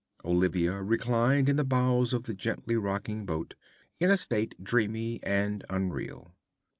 [0.25, 3.53] Olivia reclined in the bows of the gently rocking boat,
[3.99, 6.33] in a state dreamy and unreal.